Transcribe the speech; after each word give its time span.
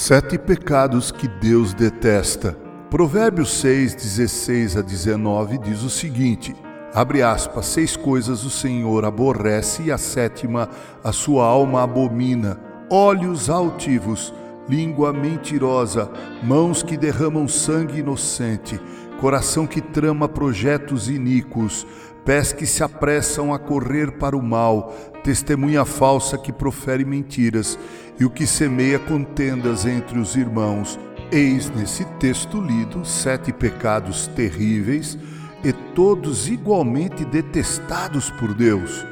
Sete 0.00 0.38
pecados 0.38 1.10
que 1.10 1.26
Deus 1.26 1.74
detesta. 1.74 2.56
Provérbios 2.88 3.50
6, 3.54 3.96
16 3.96 4.76
a 4.76 4.80
19 4.80 5.58
diz 5.58 5.82
o 5.82 5.90
seguinte: 5.90 6.54
abre 6.94 7.20
aspas, 7.20 7.66
seis 7.66 7.96
coisas 7.96 8.44
o 8.44 8.48
Senhor 8.48 9.04
aborrece 9.04 9.82
e 9.82 9.90
a 9.90 9.98
sétima 9.98 10.68
a 11.02 11.10
sua 11.10 11.46
alma 11.46 11.82
abomina: 11.82 12.60
olhos 12.88 13.50
altivos, 13.50 14.32
língua 14.68 15.12
mentirosa, 15.12 16.08
mãos 16.44 16.80
que 16.80 16.96
derramam 16.96 17.48
sangue 17.48 17.98
inocente, 17.98 18.80
coração 19.18 19.66
que 19.66 19.80
trama 19.80 20.28
projetos 20.28 21.08
iníquos, 21.08 21.86
pés 22.24 22.52
que 22.52 22.66
se 22.66 22.82
apressam 22.82 23.52
a 23.52 23.58
correr 23.58 24.12
para 24.12 24.36
o 24.36 24.42
mal, 24.42 24.94
testemunha 25.24 25.84
falsa 25.84 26.38
que 26.38 26.52
profere 26.52 27.04
mentiras 27.04 27.78
e 28.18 28.24
o 28.24 28.30
que 28.30 28.46
semeia 28.46 28.98
contendas 28.98 29.84
entre 29.84 30.18
os 30.18 30.36
irmãos. 30.36 30.98
Eis 31.30 31.68
nesse 31.70 32.04
texto 32.18 32.60
lido 32.60 33.04
sete 33.04 33.52
pecados 33.52 34.28
terríveis 34.28 35.18
e 35.64 35.72
todos 35.72 36.48
igualmente 36.48 37.24
detestados 37.24 38.30
por 38.30 38.54
Deus. 38.54 39.04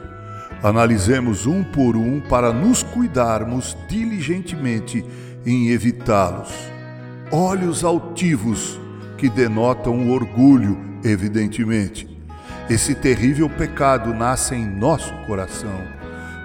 Analisemos 0.62 1.46
um 1.46 1.62
por 1.62 1.96
um 1.96 2.20
para 2.20 2.52
nos 2.52 2.82
cuidarmos 2.82 3.76
diligentemente 3.88 5.04
em 5.44 5.68
evitá-los. 5.68 6.52
Olhos 7.30 7.84
altivos, 7.84 8.80
que 9.16 9.28
denotam 9.28 10.06
o 10.06 10.12
orgulho, 10.12 10.78
evidentemente. 11.04 12.08
Esse 12.68 12.94
terrível 12.94 13.48
pecado 13.48 14.12
nasce 14.12 14.54
em 14.54 14.66
nosso 14.66 15.12
coração. 15.26 15.80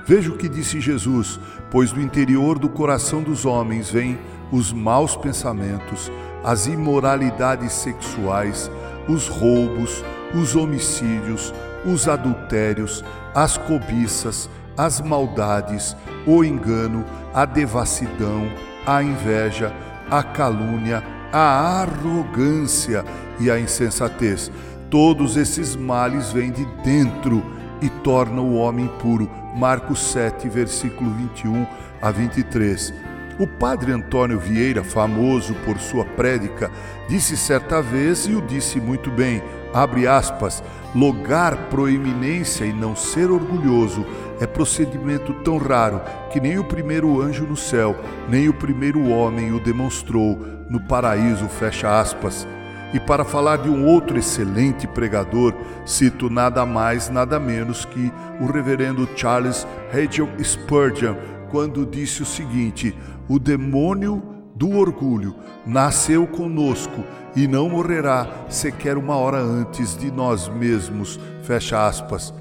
Veja 0.06 0.30
o 0.30 0.38
que 0.38 0.48
disse 0.48 0.80
Jesus: 0.80 1.40
pois 1.72 1.92
do 1.92 2.02
interior 2.02 2.60
do 2.60 2.70
coração 2.70 3.24
dos 3.24 3.46
homens 3.46 3.90
vêm 3.90 4.20
os 4.52 4.74
maus 4.74 5.16
pensamentos, 5.16 6.12
as 6.44 6.68
imoralidades 6.68 7.72
sexuais, 7.72 8.70
os 9.08 9.28
roubos, 9.28 10.04
os 10.36 10.56
homicídios, 10.56 11.54
os 11.86 12.08
adultérios, 12.08 13.04
as 13.34 13.58
cobiças, 13.58 14.50
as 14.78 15.00
maldades, 15.00 15.96
o 16.28 16.44
engano, 16.44 17.06
a 17.34 17.46
devassidão, 17.46 18.52
a 18.86 19.02
inveja, 19.02 19.74
a 20.10 20.22
calúnia, 20.22 21.04
a 21.32 21.82
arrogância 21.82 23.06
e 23.40 23.50
a 23.50 23.60
insensatez. 23.60 24.52
Todos 24.90 25.38
esses 25.38 25.76
males 25.76 26.32
vêm 26.32 26.52
de 26.52 26.66
dentro 26.84 27.44
e 27.82 27.90
tornam 27.90 28.46
o 28.46 28.56
homem 28.56 28.88
puro. 29.00 29.30
Marcos 29.56 30.00
7, 30.12 30.48
versículo 30.50 31.12
21 31.12 31.66
a 32.02 32.12
23. 32.12 32.94
O 33.40 33.48
padre 33.48 33.92
Antônio 33.92 34.38
Vieira, 34.38 34.84
famoso 34.84 35.56
por 35.66 35.80
sua 35.80 36.06
prédica, 36.06 36.70
disse 37.10 37.36
certa 37.36 37.82
vez 37.82 38.26
e 38.26 38.34
o 38.34 38.42
disse 38.42 38.80
muito 38.80 39.10
bem, 39.10 39.42
abre 39.74 40.08
aspas, 40.08 40.64
logar 40.94 41.70
proeminência 41.70 42.66
e 42.66 42.74
não 42.74 42.96
ser 42.96 43.32
orgulhoso 43.32 44.06
é 44.40 44.48
procedimento 44.48 45.34
tão 45.36 45.58
raro 45.58 46.02
que 46.32 46.40
nem 46.40 46.58
o 46.58 46.64
primeiro 46.64 47.22
anjo 47.22 47.46
no 47.46 47.56
céu, 47.56 47.96
nem 48.28 48.50
o 48.50 48.54
primeiro 48.54 49.10
homem 49.10 49.54
o 49.54 49.60
demonstrou 49.60 50.38
no 50.70 50.80
paraíso, 50.88 51.48
fecha 51.48 52.00
aspas. 52.00 52.48
E 52.94 53.00
para 53.00 53.24
falar 53.24 53.58
de 53.58 53.70
um 53.70 53.86
outro 53.86 54.18
excelente 54.18 54.86
pregador, 54.86 55.54
cito 55.86 56.30
nada 56.30 56.66
mais, 56.66 57.10
nada 57.10 57.40
menos 57.40 57.86
que 57.86 58.12
o 58.40 58.46
reverendo 58.48 59.08
Charles 59.16 59.66
Hagel 59.94 60.28
Spurgeon, 60.44 61.16
quando 61.50 61.86
disse 61.86 62.22
o 62.22 62.26
seguinte: 62.26 62.98
O 63.30 63.40
demônio 63.40 64.22
do 64.56 64.78
orgulho 64.78 65.36
nasceu 65.66 66.28
conosco 66.28 67.04
e 67.36 67.48
não 67.48 67.70
morrerá 67.70 68.46
sequer 68.50 68.98
uma 68.98 69.16
hora 69.16 69.40
antes 69.40 69.96
de 69.96 70.12
nós 70.12 70.48
mesmos. 70.48 71.20
Fecha 71.44 71.88
aspas. 71.88 72.34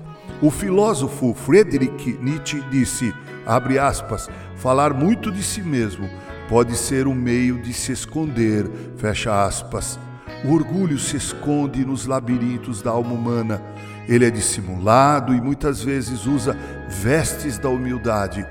O 0.42 0.50
filósofo 0.50 1.34
Friedrich 1.34 2.18
Nietzsche 2.20 2.62
disse, 2.70 3.14
abre 3.46 3.78
aspas, 3.78 4.28
falar 4.56 4.94
muito 4.94 5.30
de 5.30 5.42
si 5.42 5.62
mesmo 5.62 6.08
pode 6.48 6.76
ser 6.76 7.06
um 7.06 7.14
meio 7.14 7.62
de 7.62 7.72
se 7.72 7.92
esconder, 7.92 8.68
fecha 8.96 9.44
aspas. 9.44 9.98
O 10.44 10.52
orgulho 10.52 10.98
se 10.98 11.16
esconde 11.16 11.84
nos 11.84 12.06
labirintos 12.06 12.82
da 12.82 12.90
alma 12.90 13.12
humana. 13.12 13.62
Ele 14.08 14.24
é 14.24 14.30
dissimulado 14.30 15.34
e 15.34 15.40
muitas 15.40 15.84
vezes 15.84 16.26
usa 16.26 16.56
vestes 16.88 17.58
da 17.58 17.68
humildade. 17.68 18.44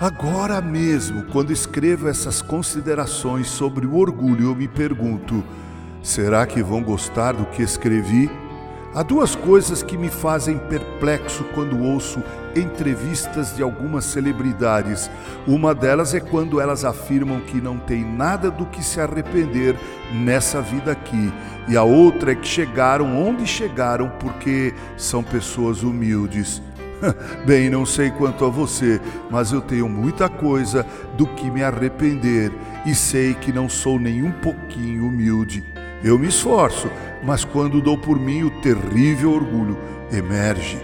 Agora 0.00 0.60
mesmo, 0.60 1.24
quando 1.24 1.52
escrevo 1.52 2.08
essas 2.08 2.40
considerações 2.40 3.48
sobre 3.48 3.84
o 3.84 3.96
orgulho, 3.96 4.50
eu 4.50 4.54
me 4.54 4.68
pergunto: 4.68 5.42
será 6.00 6.46
que 6.46 6.62
vão 6.62 6.84
gostar 6.84 7.32
do 7.32 7.44
que 7.46 7.64
escrevi? 7.64 8.30
Há 8.94 9.02
duas 9.02 9.34
coisas 9.34 9.82
que 9.82 9.98
me 9.98 10.08
fazem 10.08 10.56
perplexo 10.56 11.42
quando 11.52 11.82
ouço 11.82 12.22
entrevistas 12.54 13.56
de 13.56 13.62
algumas 13.62 14.04
celebridades. 14.04 15.10
Uma 15.48 15.74
delas 15.74 16.14
é 16.14 16.20
quando 16.20 16.60
elas 16.60 16.84
afirmam 16.84 17.40
que 17.40 17.60
não 17.60 17.76
tem 17.76 18.04
nada 18.04 18.52
do 18.52 18.66
que 18.66 18.84
se 18.84 19.00
arrepender 19.00 19.76
nessa 20.12 20.62
vida 20.62 20.92
aqui, 20.92 21.32
e 21.68 21.76
a 21.76 21.82
outra 21.82 22.30
é 22.30 22.34
que 22.36 22.46
chegaram 22.46 23.20
onde 23.20 23.44
chegaram 23.48 24.08
porque 24.20 24.72
são 24.96 25.24
pessoas 25.24 25.82
humildes. 25.82 26.62
Bem, 27.46 27.70
não 27.70 27.86
sei 27.86 28.10
quanto 28.10 28.44
a 28.44 28.48
você, 28.48 29.00
mas 29.30 29.52
eu 29.52 29.60
tenho 29.60 29.88
muita 29.88 30.28
coisa 30.28 30.84
do 31.16 31.26
que 31.26 31.50
me 31.50 31.62
arrepender 31.62 32.52
e 32.86 32.94
sei 32.94 33.34
que 33.34 33.52
não 33.52 33.68
sou 33.68 33.98
nem 33.98 34.22
um 34.22 34.32
pouquinho 34.32 35.06
humilde. 35.06 35.64
Eu 36.02 36.18
me 36.18 36.28
esforço, 36.28 36.90
mas 37.24 37.44
quando 37.44 37.80
dou 37.80 37.98
por 37.98 38.18
mim, 38.18 38.44
o 38.44 38.60
terrível 38.60 39.32
orgulho 39.32 39.76
emerge. 40.12 40.78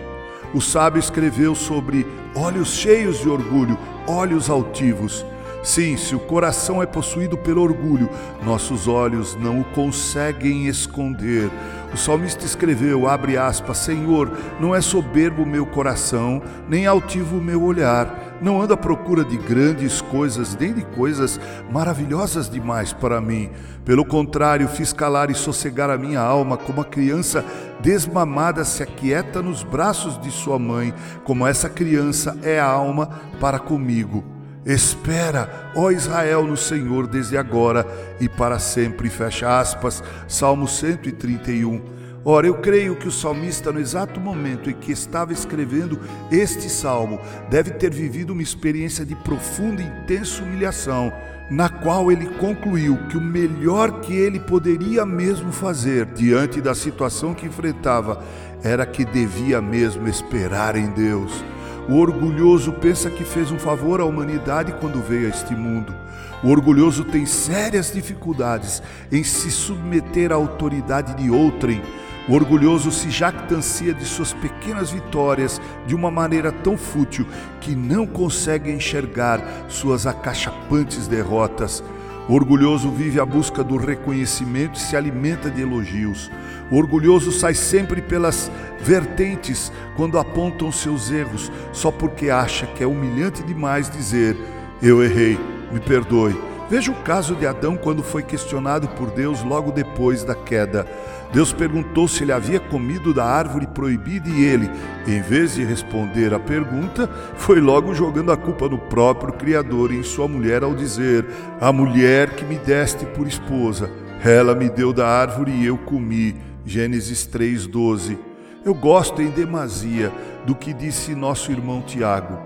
O 0.53 0.60
sábio 0.60 0.98
escreveu 0.98 1.54
sobre 1.54 2.06
olhos 2.34 2.74
cheios 2.74 3.20
de 3.20 3.28
orgulho, 3.28 3.78
olhos 4.06 4.48
altivos. 4.50 5.24
Sim, 5.64 5.97
se 5.97 6.14
o 6.14 6.20
coração 6.20 6.82
é 6.82 6.86
possuído 6.86 7.38
pelo 7.38 7.62
orgulho, 7.62 8.10
nossos 8.44 8.86
olhos 8.86 9.34
não 9.34 9.60
o 9.60 9.64
conseguem 9.64 10.66
esconder. 10.66 11.50
O 11.91 11.97
salmista 11.97 12.44
escreveu, 12.44 13.08
abre 13.08 13.38
aspas, 13.38 13.78
Senhor, 13.78 14.30
não 14.60 14.74
é 14.74 14.82
soberbo 14.82 15.42
o 15.42 15.47
meu 15.47 15.64
coração, 15.64 16.42
nem 16.69 16.86
altivo 16.86 17.38
o 17.38 17.41
meu 17.41 17.62
olhar. 17.62 18.36
Não 18.42 18.60
ando 18.60 18.74
à 18.74 18.76
procura 18.76 19.24
de 19.24 19.38
grandes 19.38 20.03
coisas, 20.03 20.54
nem 20.54 20.74
de 20.74 20.82
coisas 20.82 21.41
maravilhosas 21.72 22.50
demais 22.50 22.92
para 22.92 23.19
mim. 23.19 23.48
Pelo 23.86 24.04
contrário, 24.04 24.69
fiz 24.69 24.92
calar 24.92 25.30
e 25.30 25.34
sossegar 25.34 25.88
a 25.88 25.97
minha 25.97 26.20
alma, 26.20 26.58
como 26.58 26.82
a 26.82 26.84
criança 26.84 27.42
desmamada 27.80 28.64
se 28.66 28.82
aquieta 28.82 29.41
nos 29.41 29.62
braços 29.62 30.20
de 30.20 30.30
sua 30.30 30.58
mãe, 30.58 30.92
como 31.24 31.47
essa 31.47 31.70
criança 31.70 32.36
é 32.42 32.60
a 32.60 32.66
alma 32.66 33.08
para 33.41 33.58
comigo. 33.58 34.34
Espera, 34.66 35.70
ó 35.75 35.91
Israel, 35.91 36.47
no 36.47 36.56
Senhor 36.56 37.06
desde 37.06 37.36
agora 37.36 37.86
e 38.19 38.28
para 38.28 38.58
sempre. 38.58 39.10
Fecha 39.10 39.60
aspas. 39.60 40.02
Salmo 40.26 40.66
131. 40.66 41.94
Ora, 42.26 42.47
eu 42.47 42.54
creio 42.54 42.97
que 42.97 43.06
o 43.06 43.12
salmista, 43.12 43.70
no 43.70 43.78
exato 43.78 44.19
momento 44.19 44.70
em 44.70 44.72
que 44.72 44.91
estava 44.91 45.34
escrevendo 45.34 46.00
este 46.32 46.70
salmo, 46.70 47.20
deve 47.50 47.72
ter 47.72 47.92
vivido 47.92 48.32
uma 48.32 48.42
experiência 48.42 49.04
de 49.04 49.15
profunda 49.15 49.83
e 49.83 49.86
intensa 49.86 50.42
humilhação, 50.42 51.12
na 51.50 51.68
qual 51.68 52.10
ele 52.10 52.27
concluiu 52.39 52.97
que 53.10 53.18
o 53.18 53.21
melhor 53.21 54.00
que 54.00 54.15
ele 54.15 54.41
poderia 54.41 55.04
mesmo 55.04 55.53
fazer 55.53 56.06
diante 56.06 56.62
da 56.62 56.74
situação 56.74 57.34
que 57.34 57.44
enfrentava 57.44 58.24
era 58.62 58.86
que 58.86 59.04
devia 59.04 59.60
mesmo 59.60 60.09
esperar 60.09 60.77
em 60.77 60.89
Deus. 60.92 61.44
O 61.86 61.98
orgulhoso 61.98 62.72
pensa 62.72 63.10
que 63.10 63.25
fez 63.25 63.51
um 63.51 63.59
favor 63.59 64.01
à 64.01 64.07
humanidade 64.07 64.72
quando 64.81 65.03
veio 65.03 65.27
a 65.27 65.31
este 65.31 65.54
mundo. 65.54 65.95
O 66.42 66.48
orgulhoso 66.48 67.04
tem 67.04 67.27
sérias 67.27 67.92
dificuldades 67.92 68.83
em 69.13 69.22
se 69.22 69.51
submeter 69.51 70.33
à 70.33 70.34
autoridade 70.34 71.15
de 71.15 71.31
outrem. 71.31 71.83
O 72.27 72.33
orgulhoso 72.33 72.91
se 72.91 73.10
jactancia 73.10 73.92
de 73.92 74.07
suas 74.07 74.33
pequenas 74.33 74.91
vitórias 74.91 75.60
de 75.86 75.95
uma 75.95 76.10
maneira 76.10 76.51
tão 76.51 76.75
fútil 76.75 77.27
que 77.60 77.75
não 77.75 78.07
consegue 78.07 78.71
enxergar 78.71 79.42
suas 79.69 80.07
acachapantes 80.07 81.07
derrotas. 81.07 81.84
O 82.28 82.34
orgulhoso 82.34 82.91
vive 82.91 83.21
à 83.21 83.26
busca 83.26 83.62
do 83.62 83.76
reconhecimento 83.76 84.78
e 84.78 84.80
se 84.80 84.97
alimenta 84.97 85.50
de 85.50 85.60
elogios. 85.60 86.30
O 86.71 86.76
orgulhoso 86.76 87.30
sai 87.30 87.53
sempre 87.53 88.00
pelas 88.00 88.50
vertentes 88.80 89.71
quando 89.94 90.18
apontam 90.18 90.72
seus 90.72 91.10
erros, 91.10 91.53
só 91.72 91.91
porque 91.91 92.30
acha 92.30 92.66
que 92.66 92.82
é 92.82 92.86
humilhante 92.86 93.42
demais 93.42 93.91
dizer: 93.91 94.36
Eu 94.80 95.03
errei, 95.03 95.38
me 95.71 95.80
perdoe. 95.80 96.53
Veja 96.69 96.91
o 96.91 97.03
caso 97.03 97.34
de 97.34 97.47
Adão 97.47 97.77
quando 97.77 98.03
foi 98.03 98.22
questionado 98.22 98.89
por 98.89 99.11
Deus 99.11 99.43
logo 99.43 99.71
depois 99.71 100.25
da 100.25 100.34
queda. 100.34 100.87
Deus 101.33 101.53
perguntou 101.53 102.07
se 102.07 102.22
ele 102.22 102.33
havia 102.33 102.61
comido 102.61 103.13
da 103.13 103.25
árvore 103.25 103.66
proibida 103.66 104.28
e 104.28 104.45
ele, 104.45 104.71
em 105.07 105.21
vez 105.21 105.55
de 105.57 105.65
responder 105.65 106.33
à 106.33 106.39
pergunta, 106.39 107.09
foi 107.37 107.61
logo 107.61 107.93
jogando 107.93 108.31
a 108.31 108.37
culpa 108.37 108.69
no 108.69 108.78
próprio 108.78 109.33
Criador 109.33 109.93
e 109.93 109.99
em 109.99 110.03
sua 110.03 110.28
mulher 110.28 110.63
ao 110.63 110.75
dizer: 110.75 111.27
A 111.61 111.72
mulher 111.72 112.31
que 112.31 112.45
me 112.45 112.57
deste 112.57 113.05
por 113.07 113.27
esposa, 113.27 113.91
ela 114.25 114.55
me 114.55 114.71
deu 114.71 114.93
da 114.93 115.07
árvore 115.07 115.51
e 115.51 115.66
eu 115.66 115.77
comi. 115.77 116.37
Gênesis 116.65 117.27
3:12. 117.27 118.16
Eu 118.65 118.72
gosto 118.72 119.21
em 119.21 119.28
demasia 119.28 120.11
do 120.47 120.55
que 120.55 120.72
disse 120.72 121.15
nosso 121.15 121.53
irmão 121.53 121.83
Tiago, 121.83 122.39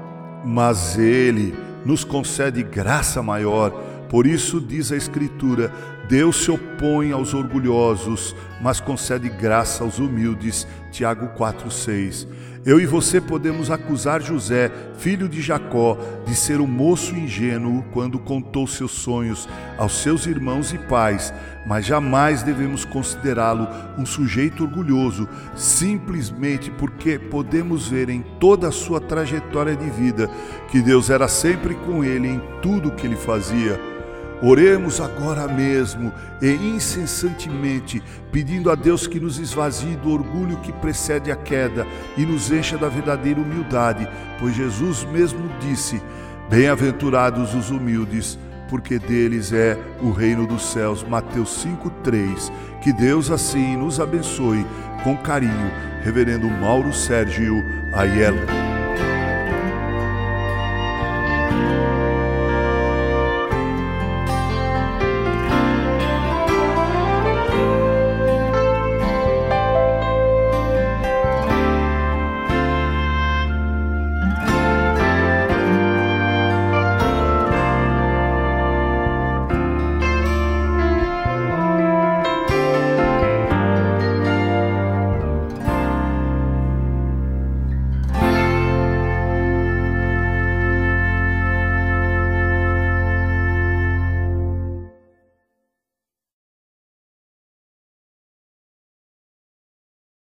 mas 0.44 0.98
ele 0.98 1.54
nos 1.84 2.02
concede 2.02 2.62
graça 2.62 3.22
maior. 3.22 3.87
Por 4.08 4.26
isso 4.26 4.60
diz 4.60 4.90
a 4.90 4.96
Escritura: 4.96 5.72
Deus 6.08 6.42
se 6.42 6.50
opõe 6.50 7.12
aos 7.12 7.34
orgulhosos, 7.34 8.34
mas 8.62 8.80
concede 8.80 9.28
graça 9.28 9.84
aos 9.84 9.98
humildes. 9.98 10.66
Tiago 10.90 11.28
4:6. 11.36 12.26
Eu 12.64 12.80
e 12.80 12.86
você 12.86 13.20
podemos 13.20 13.70
acusar 13.70 14.20
José, 14.20 14.70
filho 14.98 15.28
de 15.28 15.40
Jacó, 15.40 15.96
de 16.26 16.34
ser 16.34 16.60
um 16.60 16.66
moço 16.66 17.14
ingênuo 17.14 17.84
quando 17.92 18.18
contou 18.18 18.66
seus 18.66 18.90
sonhos 18.90 19.48
aos 19.78 20.02
seus 20.02 20.26
irmãos 20.26 20.72
e 20.72 20.78
pais, 20.78 21.32
mas 21.66 21.86
jamais 21.86 22.42
devemos 22.42 22.84
considerá-lo 22.84 23.68
um 23.96 24.04
sujeito 24.04 24.64
orgulhoso, 24.64 25.28
simplesmente 25.54 26.70
porque 26.70 27.18
podemos 27.18 27.88
ver 27.88 28.08
em 28.08 28.22
toda 28.40 28.68
a 28.68 28.72
sua 28.72 29.00
trajetória 29.00 29.76
de 29.76 29.88
vida 29.88 30.28
que 30.70 30.82
Deus 30.82 31.10
era 31.10 31.28
sempre 31.28 31.74
com 31.74 32.02
ele 32.04 32.28
em 32.28 32.42
tudo 32.60 32.88
o 32.88 32.94
que 32.94 33.06
ele 33.06 33.16
fazia. 33.16 33.97
Oremos 34.40 35.00
agora 35.00 35.48
mesmo 35.48 36.12
e 36.40 36.52
incessantemente, 36.52 38.02
pedindo 38.30 38.70
a 38.70 38.76
Deus 38.76 39.06
que 39.06 39.18
nos 39.18 39.38
esvazie 39.38 39.96
do 39.96 40.12
orgulho 40.12 40.58
que 40.58 40.72
precede 40.72 41.32
a 41.32 41.36
queda 41.36 41.84
e 42.16 42.24
nos 42.24 42.50
encha 42.52 42.78
da 42.78 42.88
verdadeira 42.88 43.40
humildade, 43.40 44.08
pois 44.38 44.54
Jesus 44.54 45.04
mesmo 45.04 45.50
disse: 45.60 46.00
Bem-aventurados 46.48 47.52
os 47.54 47.70
humildes, 47.70 48.38
porque 48.68 48.98
deles 48.98 49.52
é 49.52 49.76
o 50.00 50.10
reino 50.10 50.46
dos 50.46 50.70
céus. 50.72 51.02
Mateus 51.02 51.64
5:3. 51.64 52.52
Que 52.82 52.92
Deus 52.92 53.30
assim 53.30 53.76
nos 53.76 53.98
abençoe 53.98 54.64
com 55.02 55.16
carinho. 55.16 55.72
Reverendo 56.04 56.48
Mauro 56.48 56.92
Sérgio 56.92 57.54
Aiello. 57.92 58.67